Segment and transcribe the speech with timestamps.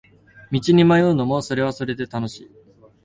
[0.51, 2.51] 道に迷うのもそれはそれで楽しい